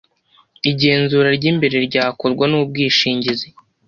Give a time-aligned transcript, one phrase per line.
[0.69, 3.47] igenzura ry’imbere ryakorwa n’umwishingizi